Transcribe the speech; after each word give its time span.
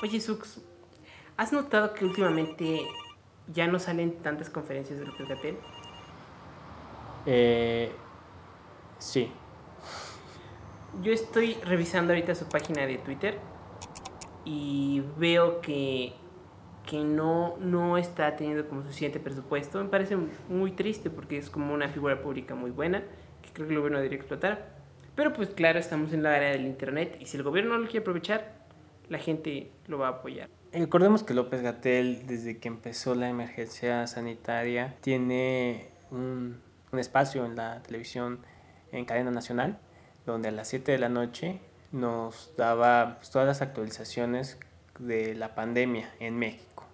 Oye, 0.00 0.20
Sux, 0.20 0.60
¿has 1.36 1.52
notado 1.52 1.92
que 1.92 2.04
últimamente 2.04 2.86
ya 3.52 3.66
no 3.66 3.80
salen 3.80 4.18
tantas 4.22 4.48
conferencias 4.48 5.00
de 5.00 5.04
López 5.04 5.26
Gatel? 5.28 5.56
Eh, 7.26 7.90
sí. 9.00 9.32
Yo 11.02 11.12
estoy 11.12 11.54
revisando 11.64 12.12
ahorita 12.12 12.36
su 12.36 12.48
página 12.48 12.86
de 12.86 12.98
Twitter 12.98 13.40
y 14.44 15.02
veo 15.16 15.60
que, 15.60 16.12
que 16.86 16.98
no, 16.98 17.56
no 17.58 17.98
está 17.98 18.36
teniendo 18.36 18.68
como 18.68 18.82
suficiente 18.82 19.18
presupuesto. 19.18 19.82
Me 19.82 19.90
parece 19.90 20.16
muy 20.48 20.70
triste 20.70 21.10
porque 21.10 21.38
es 21.38 21.50
como 21.50 21.74
una 21.74 21.88
figura 21.88 22.22
pública 22.22 22.54
muy 22.54 22.70
buena 22.70 23.02
que 23.42 23.50
creo 23.52 23.66
que 23.66 23.72
el 23.72 23.78
gobierno 23.80 23.98
debería 23.98 24.18
explotar. 24.18 24.78
Pero 25.16 25.32
pues 25.32 25.48
claro, 25.48 25.80
estamos 25.80 26.12
en 26.12 26.22
la 26.22 26.36
área 26.36 26.50
del 26.50 26.66
Internet 26.66 27.16
y 27.18 27.26
si 27.26 27.36
el 27.36 27.42
gobierno 27.42 27.74
no 27.74 27.80
lo 27.80 27.86
quiere 27.86 28.02
aprovechar, 28.02 28.57
la 29.08 29.18
gente 29.18 29.70
lo 29.86 29.98
va 29.98 30.08
a 30.08 30.10
apoyar. 30.10 30.48
Recordemos 30.72 31.22
que 31.22 31.34
López 31.34 31.62
Gatel, 31.62 32.26
desde 32.26 32.58
que 32.58 32.68
empezó 32.68 33.14
la 33.14 33.28
emergencia 33.28 34.06
sanitaria, 34.06 34.96
tiene 35.00 35.88
un, 36.10 36.60
un 36.92 36.98
espacio 36.98 37.46
en 37.46 37.56
la 37.56 37.82
televisión 37.82 38.40
en 38.92 39.04
cadena 39.04 39.30
nacional, 39.30 39.78
donde 40.26 40.48
a 40.48 40.52
las 40.52 40.68
7 40.68 40.92
de 40.92 40.98
la 40.98 41.08
noche 41.08 41.60
nos 41.92 42.52
daba 42.56 43.16
pues, 43.16 43.30
todas 43.30 43.48
las 43.48 43.62
actualizaciones 43.62 44.58
de 44.98 45.34
la 45.34 45.54
pandemia 45.54 46.12
en 46.20 46.36
México. 46.36 46.84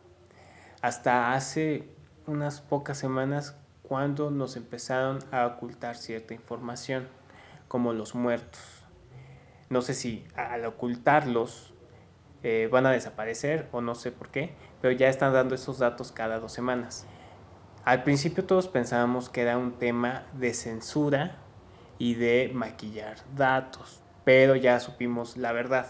Hasta 0.82 1.34
hace 1.34 1.88
unas 2.26 2.60
pocas 2.60 2.98
semanas 2.98 3.56
cuando 3.82 4.30
nos 4.30 4.56
empezaron 4.56 5.18
a 5.30 5.46
ocultar 5.46 5.96
cierta 5.96 6.34
información, 6.34 7.08
como 7.68 7.92
los 7.92 8.14
muertos. 8.14 8.60
No 9.68 9.82
sé 9.82 9.94
si 9.94 10.24
al 10.36 10.64
ocultarlos 10.64 11.73
eh, 12.44 12.68
van 12.70 12.86
a 12.86 12.92
desaparecer 12.92 13.66
o 13.72 13.80
no 13.80 13.96
sé 13.96 14.12
por 14.12 14.28
qué, 14.28 14.54
pero 14.80 14.92
ya 14.92 15.08
están 15.08 15.32
dando 15.32 15.56
esos 15.56 15.80
datos 15.80 16.12
cada 16.12 16.38
dos 16.38 16.52
semanas. 16.52 17.06
Al 17.84 18.04
principio 18.04 18.44
todos 18.44 18.68
pensábamos 18.68 19.28
que 19.28 19.42
era 19.42 19.58
un 19.58 19.72
tema 19.72 20.24
de 20.34 20.54
censura 20.54 21.38
y 21.98 22.14
de 22.14 22.52
maquillar 22.54 23.16
datos 23.36 24.04
pero 24.24 24.56
ya 24.56 24.80
supimos 24.80 25.36
la 25.36 25.52
verdad. 25.52 25.86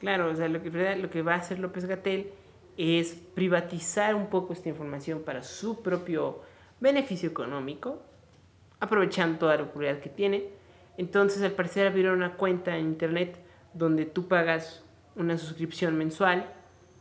Claro, 0.00 0.30
o 0.30 0.34
sea, 0.34 0.48
lo 0.48 0.62
que, 0.62 0.70
lo 0.96 1.10
que 1.10 1.22
va 1.22 1.34
a 1.34 1.38
hacer 1.38 1.58
López 1.58 1.86
Gatel 1.86 2.30
es 2.76 3.14
privatizar 3.34 4.14
un 4.14 4.28
poco 4.28 4.52
esta 4.52 4.68
información 4.68 5.22
para 5.22 5.42
su 5.42 5.82
propio 5.82 6.42
beneficio 6.78 7.28
económico, 7.28 8.00
aprovechando 8.78 9.38
toda 9.38 9.56
la 9.56 9.64
popularidad 9.64 10.00
que 10.00 10.10
tiene. 10.10 10.50
Entonces, 10.96 11.42
al 11.42 11.52
parecer, 11.52 11.88
abrieron 11.88 12.18
una 12.18 12.36
cuenta 12.36 12.76
en 12.76 12.86
internet 12.86 13.38
donde 13.72 14.04
tú 14.04 14.28
pagas 14.28 14.84
una 15.18 15.36
suscripción 15.36 15.96
mensual 15.96 16.52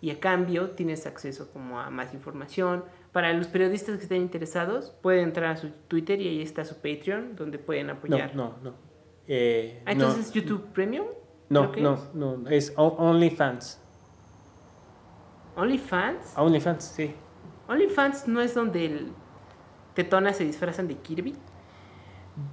y 0.02 0.12
a 0.12 0.20
cambio 0.20 0.72
tienes 0.72 1.06
acceso 1.06 1.52
como 1.52 1.80
a 1.80 1.90
más 1.90 2.14
información. 2.14 2.84
Para 3.12 3.34
los 3.34 3.48
periodistas 3.48 3.98
que 3.98 4.04
estén 4.04 4.22
interesados, 4.22 4.92
pueden 5.02 5.24
entrar 5.26 5.52
a 5.52 5.58
su 5.58 5.70
Twitter 5.88 6.22
y 6.22 6.28
ahí 6.28 6.42
está 6.42 6.66
su 6.66 6.76
Patreon, 6.76 7.36
donde 7.36 7.58
pueden 7.58 7.90
apoyar. 7.90 8.36
No, 8.36 8.56
no, 8.62 8.72
no. 8.72 8.74
Eh, 9.28 9.82
ah, 9.86 9.92
entonces 9.92 10.32
YouTube 10.32 10.68
Premium? 10.74 11.08
No, 11.50 11.72
no, 11.76 11.98
no, 12.14 12.50
es 12.50 12.74
OnlyFans. 12.76 13.82
¿OnlyFans? 15.56 16.34
OnlyFans, 16.38 16.84
sí. 16.84 17.16
¿OnlyFans 17.68 18.28
no 18.28 18.42
es 18.42 18.54
donde 18.54 18.86
el 18.86 19.12
Tetona 19.94 20.34
se 20.34 20.44
disfrazan 20.44 20.88
de 20.88 20.96
Kirby? 20.96 21.36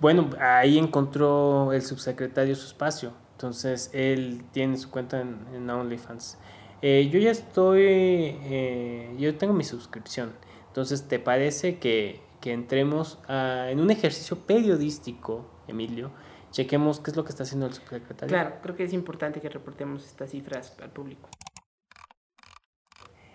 Bueno, 0.00 0.30
ahí 0.40 0.78
encontró 0.78 1.72
el 1.72 1.82
subsecretario 1.82 2.54
su 2.54 2.66
espacio. 2.66 3.12
Entonces 3.34 3.90
él 3.92 4.42
tiene 4.52 4.76
su 4.76 4.90
cuenta 4.90 5.20
en, 5.20 5.68
OnlyFans. 5.68 6.38
Eh, 6.82 7.08
yo 7.12 7.18
ya 7.18 7.30
estoy. 7.30 7.82
Eh, 7.82 9.14
yo 9.18 9.36
tengo 9.36 9.52
mi 9.52 9.64
suscripción. 9.64 10.32
Entonces, 10.68 11.06
¿te 11.06 11.18
parece 11.18 11.78
que, 11.78 12.20
que 12.40 12.52
entremos 12.52 13.18
en 13.28 13.78
un 13.80 13.90
ejercicio 13.90 14.38
periodístico, 14.38 15.46
Emilio? 15.68 16.10
chequemos 16.54 17.00
qué 17.00 17.10
es 17.10 17.16
lo 17.16 17.24
que 17.24 17.30
está 17.30 17.42
haciendo 17.42 17.66
el 17.66 17.74
subsecretario. 17.74 18.28
Claro, 18.28 18.56
creo 18.62 18.76
que 18.76 18.84
es 18.84 18.92
importante 18.92 19.40
que 19.40 19.48
reportemos 19.48 20.06
estas 20.06 20.30
cifras 20.30 20.74
al 20.80 20.90
público. 20.90 21.28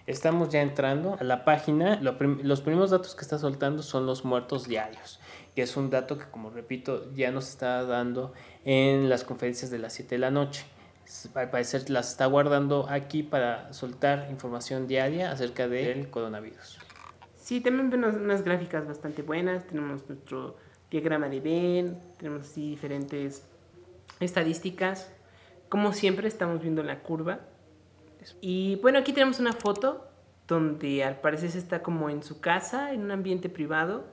Estamos 0.10 0.50
ya 0.50 0.64
entrando 0.64 1.18
a 1.20 1.24
la 1.24 1.46
página. 1.46 2.00
los 2.02 2.62
primeros 2.62 2.90
datos 2.90 3.14
que 3.14 3.22
está 3.22 3.38
soltando 3.38 3.84
son 3.84 4.08
los 4.08 4.26
muertos 4.26 4.68
diarios, 4.68 5.20
que 5.54 5.62
es 5.62 5.78
un 5.78 5.92
dato 5.92 6.18
que, 6.18 6.26
como 6.26 6.50
repito, 6.50 7.14
ya 7.14 7.30
nos 7.30 7.48
está 7.48 7.84
dando 7.84 8.34
en 8.66 9.08
las 9.08 9.24
conferencias 9.24 9.70
de 9.70 9.78
las 9.78 9.94
7 9.94 10.16
de 10.16 10.18
la 10.18 10.32
noche. 10.32 10.66
Al 11.36 11.52
parecer 11.52 11.92
las 11.92 12.10
está 12.10 12.26
guardando 12.26 12.88
aquí 12.90 13.22
para 13.22 13.72
soltar 13.72 14.26
información 14.32 14.88
diaria 14.88 15.32
acerca 15.32 15.68
del 15.68 16.10
coronavirus. 16.10 16.80
Sí, 17.36 17.62
también 17.62 17.92
vemos 17.92 18.16
unas 18.16 18.42
gráficas 18.44 18.88
bastante 18.88 19.22
buenas. 19.22 19.68
Tenemos 19.68 20.10
nuestro 20.10 20.58
diagrama 20.90 21.30
de 21.30 21.40
Venn, 21.40 22.00
tenemos 22.18 22.50
así 22.50 22.68
diferentes 22.72 23.44
estadísticas. 24.20 25.12
Como 25.70 25.94
siempre 25.94 26.28
estamos 26.28 26.62
viendo 26.62 26.82
la 26.82 27.04
curva. 27.04 27.42
Y 28.42 28.76
bueno, 28.78 29.00
aquí 29.00 29.14
tenemos 29.14 29.40
una 29.40 29.54
foto 29.54 30.08
donde 30.48 31.04
al 31.04 31.20
parecer 31.22 31.50
está 31.56 31.82
como 31.82 32.10
en 32.10 32.24
su 32.24 32.40
casa, 32.40 32.94
en 32.94 33.02
un 33.02 33.12
ambiente 33.12 33.50
privado, 33.50 34.06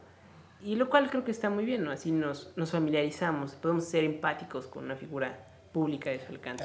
y 0.63 0.77
lo 0.77 0.89
cual 0.91 1.11
creo 1.11 1.25
que 1.25 1.31
está 1.31 1.51
muy 1.51 1.65
bien. 1.65 1.87
Así 1.89 2.11
nos, 2.11 2.53
nos 2.57 2.71
familiarizamos, 2.71 3.55
podemos 3.55 3.85
ser 3.85 4.05
empáticos 4.05 4.67
con 4.67 4.85
una 4.85 4.97
figura 4.97 5.47
pública 5.73 6.11
de 6.11 6.21
su 6.21 6.33
alcance. 6.33 6.65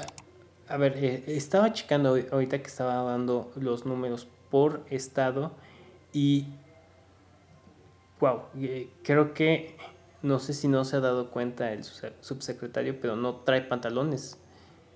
A 0.68 0.76
ver, 0.76 0.96
eh, 0.96 1.24
estaba 1.26 1.72
checando 1.72 2.16
ahorita 2.30 2.58
que 2.58 2.68
estaba 2.68 3.02
dando 3.02 3.52
los 3.56 3.84
números 3.84 4.28
por 4.50 4.84
estado 4.90 5.52
y, 6.12 6.46
wow, 8.20 8.42
eh, 8.58 8.90
creo 9.02 9.34
que 9.34 9.76
no 10.22 10.38
sé 10.38 10.52
si 10.52 10.68
no 10.68 10.84
se 10.84 10.96
ha 10.96 11.00
dado 11.00 11.30
cuenta 11.30 11.72
el 11.72 11.84
subsecretario, 11.84 13.00
pero 13.00 13.16
no 13.16 13.36
trae 13.36 13.62
pantalones. 13.62 14.38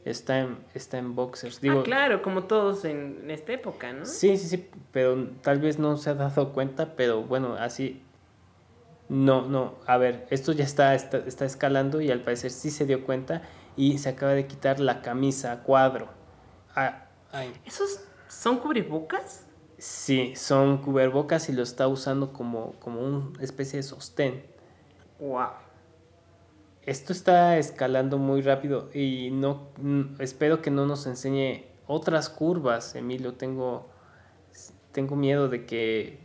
Está 0.07 0.39
en, 0.39 0.59
está 0.73 0.99
en 0.99 1.17
boxers. 1.17 1.61
ah, 1.69 1.83
claro, 1.83 2.23
como 2.23 2.45
todos 2.45 2.85
en 2.85 3.29
esta 3.29 3.53
época, 3.53 3.93
¿no? 3.93 4.07
Sí, 4.07 4.37
sí, 4.37 4.47
sí, 4.47 4.71
pero 4.93 5.31
tal 5.43 5.59
vez 5.59 5.81
no 5.81 5.97
se 5.97 6.11
ha 6.11 6.15
dado 6.15 6.53
cuenta, 6.53 6.95
pero 6.95 7.25
bueno, 7.25 7.55
así... 7.55 8.03
No, 9.09 9.49
no, 9.49 9.75
a 9.85 9.97
ver, 9.99 10.27
esto 10.31 10.53
ya 10.53 10.63
está, 10.65 10.95
está, 10.95 11.45
escalando 11.45 12.01
y 12.01 12.13
al 12.13 12.21
parecer 12.21 12.53
sí 12.53 12.71
se 12.71 12.87
dio 12.87 13.05
cuenta 13.05 13.43
y 13.77 13.99
se 13.99 14.09
acaba 14.09 14.33
de 14.33 14.47
quitar 14.47 14.79
la 14.79 15.03
camisa 15.03 15.51
a 15.51 15.63
cuadro. 15.65 16.09
Ah, 16.77 17.07
¿Esos 17.65 18.01
son 18.29 18.59
cubrebocas? 18.59 19.45
Sí, 19.77 20.35
son 20.37 20.79
cubrebocas 20.79 21.49
y 21.49 21.53
lo 21.53 21.65
está 21.65 21.89
usando 21.89 22.33
como, 22.33 22.75
como 22.79 23.01
una 23.01 23.43
especie 23.43 23.79
de 23.79 23.83
sostén. 23.83 24.47
Wow. 25.19 25.66
Esto 26.87 27.13
está 27.13 27.59
escalando 27.59 28.17
muy 28.17 28.43
rápido 28.43 28.91
y 28.95 29.31
no 29.33 29.69
espero 30.21 30.63
que 30.63 30.71
no 30.71 30.87
nos 30.87 31.07
enseñe 31.07 31.65
otras 31.89 32.29
curvas, 32.29 32.95
Emilio. 32.95 33.35
Tengo, 33.35 33.91
tengo 34.93 35.17
miedo 35.17 35.49
de 35.49 35.67
que, 35.67 36.21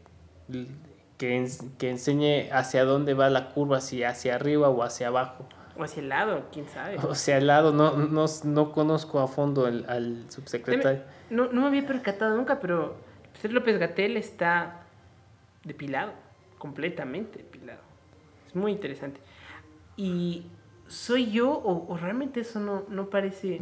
que, 1.18 1.90
enseñe 1.90 2.52
hacia 2.52 2.86
dónde 2.86 3.16
va 3.16 3.32
la 3.32 3.50
curva, 3.50 3.82
si 3.82 4.04
hacia 4.04 4.36
arriba 4.36 4.70
o 4.70 4.84
hacia 4.84 5.08
abajo. 5.08 5.48
O 5.78 5.84
hacia 5.84 6.02
el 6.02 6.10
lado, 6.10 6.44
quién 6.52 6.70
sabe. 6.70 6.98
O 6.98 7.12
hacia 7.12 7.38
el 7.38 7.48
lado, 7.48 7.74
no, 7.74 7.98
no, 7.98 8.26
no 8.44 8.72
conozco 8.72 9.20
a 9.20 9.28
fondo 9.28 9.68
el, 9.68 9.86
al 9.90 10.30
subsecretario. 10.30 11.02
No, 11.32 11.52
no 11.52 11.62
me 11.62 11.68
había 11.68 11.88
percatado 11.88 12.38
nunca, 12.38 12.60
pero 12.60 12.98
José 13.36 13.50
López 13.50 13.80
Gatel 13.80 14.16
está 14.16 14.84
depilado, 15.64 16.12
completamente 16.60 17.40
depilado 17.40 17.92
muy 18.54 18.72
interesante. 18.72 19.20
Y 19.98 20.46
soy 20.88 21.32
yo 21.32 21.52
o, 21.52 21.98
realmente 21.98 22.42
eso 22.42 22.60
no, 22.60 22.86
no, 22.90 23.10
parece... 23.10 23.62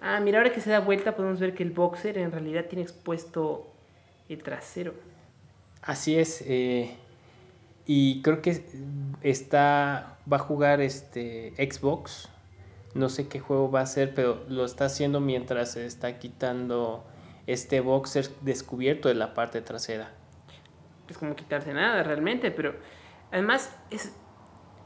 Ah, 0.00 0.20
mira, 0.20 0.38
ahora 0.38 0.52
que 0.52 0.60
se 0.60 0.70
da 0.70 0.80
vuelta 0.80 1.14
podemos 1.14 1.38
ver 1.38 1.54
que 1.54 1.62
el 1.62 1.70
boxer 1.70 2.18
en 2.18 2.32
realidad 2.32 2.66
tiene 2.66 2.82
expuesto 2.82 3.72
el 4.28 4.42
trasero. 4.42 4.94
Así 5.82 6.16
es. 6.18 6.42
Eh, 6.46 6.96
y 7.86 8.22
creo 8.22 8.42
que 8.42 8.64
está 9.22 10.18
va 10.30 10.36
a 10.38 10.40
jugar 10.40 10.80
este 10.80 11.52
Xbox. 11.56 12.28
No 12.94 13.08
sé 13.08 13.28
qué 13.28 13.40
juego 13.40 13.70
va 13.70 13.80
a 13.80 13.86
ser, 13.86 14.14
pero 14.14 14.44
lo 14.48 14.64
está 14.64 14.86
haciendo 14.86 15.20
mientras 15.20 15.72
se 15.72 15.86
está 15.86 16.18
quitando 16.18 17.04
este 17.46 17.80
boxer 17.80 18.28
descubierto 18.42 19.08
de 19.08 19.14
la 19.14 19.34
parte 19.34 19.62
trasera. 19.62 20.10
Es 21.08 21.18
como 21.18 21.34
quitarse 21.34 21.72
nada 21.72 22.02
realmente, 22.02 22.50
pero 22.50 22.74
además 23.30 23.74
es 23.90 24.12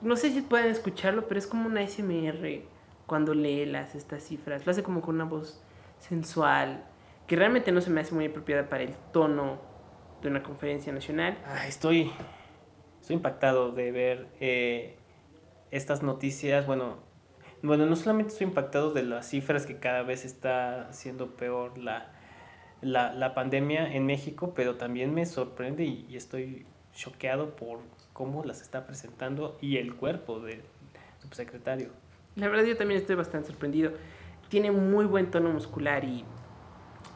no 0.07 0.17
sé 0.17 0.31
si 0.33 0.41
pueden 0.41 0.69
escucharlo, 0.69 1.27
pero 1.29 1.39
es 1.39 1.47
como 1.47 1.67
una 1.67 1.87
SMR 1.87 2.63
cuando 3.07 3.35
lee 3.35 3.67
las 3.67 3.95
estas 3.95 4.23
cifras. 4.23 4.65
Lo 4.65 4.73
hace 4.73 4.83
como 4.83 5.01
con 5.01 5.17
una 5.17 5.25
voz 5.25 5.63
sensual, 5.99 6.85
que 7.27 7.37
realmente 7.37 7.73
no 7.73 7.81
se 7.81 7.91
me 7.91 8.01
hace 8.01 8.15
muy 8.15 8.27
apropiada 8.27 8.69
para 8.69 8.85
el 8.85 8.95
tono 9.13 9.59
de 10.23 10.29
una 10.29 10.43
conferencia 10.43 10.93
nacional. 10.93 11.39
Ah, 11.47 11.67
estoy, 11.67 12.11
estoy 13.01 13.17
impactado 13.17 13.73
de 13.73 13.93
ver 13.93 14.29
eh, 14.41 14.97
estas 15.71 16.03
noticias. 16.03 16.67
Bueno, 16.67 16.99
bueno, 17.63 17.87
no 17.87 17.97
solamente 17.97 18.33
estoy 18.33 18.47
impactado 18.47 18.93
de 18.93 19.03
las 19.03 19.29
cifras 19.29 19.67
que 19.67 19.79
cada 19.79 20.03
vez 20.03 20.25
está 20.25 20.93
siendo 20.93 21.37
peor 21.37 21.79
la, 21.79 22.13
la, 22.81 23.13
la, 23.13 23.35
pandemia 23.35 23.93
en 23.95 24.07
México, 24.07 24.53
pero 24.55 24.77
también 24.77 25.15
me 25.15 25.27
sorprende 25.27 25.85
y, 25.85 26.07
y, 26.09 26.17
estoy 26.17 26.67
choqueado 26.93 27.57
por 27.57 27.81
cómo 28.17 28.45
las 28.45 28.63
está 28.63 28.87
presentando 28.87 29.59
y 29.61 29.77
el 29.77 29.95
cuerpo 29.95 30.41
del 30.41 30.63
subsecretario. 31.19 31.91
La 32.35 32.49
verdad 32.49 32.65
yo 32.65 32.75
también 32.75 32.99
estoy 32.99 33.15
bastante 33.15 33.49
sorprendido. 33.49 33.93
Tiene 34.49 34.71
muy 34.71 35.05
buen 35.05 35.31
tono 35.31 35.51
muscular 35.51 36.03
y 36.03 36.25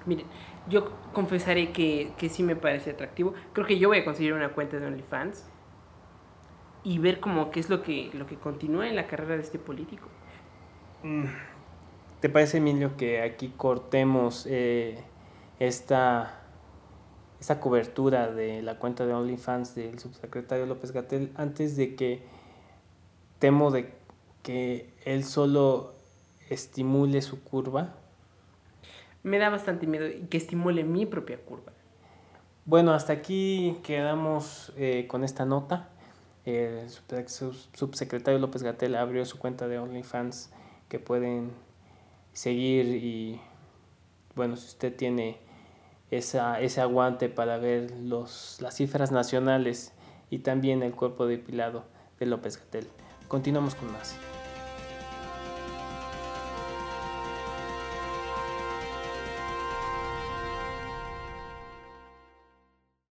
miren, 0.05 0.27
yo 0.69 0.93
confesaré 1.15 1.73
que, 1.73 2.13
que 2.19 2.29
sí 2.29 2.43
me 2.43 2.55
parece 2.55 2.91
atractivo. 2.91 3.33
Creo 3.55 3.67
que 3.67 3.79
yo 3.79 3.89
voy 3.89 3.97
a 3.97 4.05
conseguir 4.05 4.35
una 4.35 4.51
cuenta 4.51 4.79
de 4.79 4.87
OnlyFans 4.87 5.49
y 6.85 6.99
ver 6.99 7.19
como 7.19 7.51
qué 7.51 7.61
es 7.61 7.71
lo 7.71 7.83
que, 7.83 8.11
lo 8.13 8.27
que 8.27 8.37
continúa 8.37 8.87
en 8.87 8.95
la 8.95 9.07
carrera 9.07 9.37
de 9.37 9.43
este 9.43 9.59
político. 9.59 10.07
Mm, 11.03 11.25
¿Te 12.21 12.29
parece, 12.29 12.59
Emilio, 12.59 12.99
que 12.99 13.23
aquí 13.23 13.55
cortemos 13.57 14.47
eh, 14.51 15.03
esta, 15.61 16.43
esta 17.41 17.59
cobertura 17.59 18.31
de 18.31 18.61
la 18.63 18.79
cuenta 18.79 19.07
de 19.07 19.15
OnlyFans 19.15 19.75
del 19.75 19.99
subsecretario 19.99 20.67
López 20.67 20.93
Gatel 20.93 21.33
antes 21.37 21.77
de 21.77 21.97
que 21.97 22.23
temo 23.39 23.71
de 23.71 23.95
que 24.43 24.93
él 25.05 25.25
solo 25.25 25.95
estimule 26.51 27.23
su 27.23 27.43
curva? 27.43 27.95
Me 29.23 29.39
da 29.39 29.49
bastante 29.49 29.87
miedo 29.87 30.07
que 30.29 30.37
estimule 30.37 30.85
mi 30.85 31.07
propia 31.07 31.39
curva. 31.39 31.73
Bueno, 32.67 32.93
hasta 32.93 33.15
aquí 33.15 33.79
quedamos 33.83 34.73
eh, 34.77 35.07
con 35.09 35.25
esta 35.25 35.45
nota. 35.47 35.89
El 36.45 36.89
subsecretario 36.91 38.39
López 38.39 38.63
Gatel 38.63 38.97
abrió 38.97 39.25
su 39.25 39.39
cuenta 39.39 39.67
de 39.67 39.79
OnlyFans 39.79 40.51
que 40.89 40.99
pueden 40.99 41.53
seguir 42.33 42.87
y 42.87 43.41
bueno, 44.35 44.57
si 44.57 44.67
usted 44.67 44.95
tiene 44.95 45.39
esa, 46.11 46.61
ese 46.61 46.81
aguante 46.81 47.29
para 47.29 47.59
ver 47.59 47.91
los, 48.03 48.59
las 48.61 48.77
cifras 48.77 49.13
nacionales 49.13 49.93
y 50.31 50.41
también 50.41 50.83
el 50.83 50.93
cuerpo 50.93 51.27
depilado 51.27 51.85
de 52.19 52.27
López 52.27 52.59
Gatel. 52.59 52.87
Continuamos 53.29 53.75
con 53.75 53.93
más. 53.93 54.17